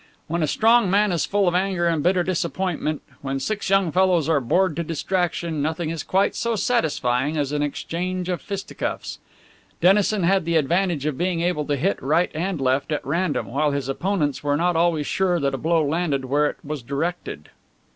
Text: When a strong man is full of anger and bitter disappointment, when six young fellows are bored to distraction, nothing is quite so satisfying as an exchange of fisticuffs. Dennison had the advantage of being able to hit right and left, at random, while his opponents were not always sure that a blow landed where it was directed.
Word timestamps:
When 0.25 0.41
a 0.41 0.47
strong 0.47 0.89
man 0.89 1.11
is 1.11 1.27
full 1.27 1.47
of 1.47 1.53
anger 1.53 1.85
and 1.87 2.01
bitter 2.01 2.23
disappointment, 2.23 3.03
when 3.21 3.39
six 3.39 3.69
young 3.69 3.91
fellows 3.91 4.27
are 4.27 4.39
bored 4.39 4.75
to 4.77 4.83
distraction, 4.83 5.61
nothing 5.61 5.91
is 5.91 6.01
quite 6.01 6.33
so 6.35 6.55
satisfying 6.55 7.37
as 7.37 7.51
an 7.51 7.61
exchange 7.61 8.27
of 8.27 8.41
fisticuffs. 8.41 9.19
Dennison 9.79 10.23
had 10.23 10.43
the 10.45 10.55
advantage 10.55 11.05
of 11.05 11.19
being 11.19 11.41
able 11.41 11.65
to 11.65 11.75
hit 11.77 12.01
right 12.01 12.31
and 12.33 12.59
left, 12.59 12.91
at 12.91 13.05
random, 13.05 13.45
while 13.45 13.69
his 13.73 13.87
opponents 13.87 14.43
were 14.43 14.57
not 14.57 14.75
always 14.75 15.05
sure 15.05 15.39
that 15.39 15.53
a 15.53 15.57
blow 15.59 15.85
landed 15.87 16.25
where 16.25 16.47
it 16.49 16.57
was 16.63 16.81
directed. 16.81 17.49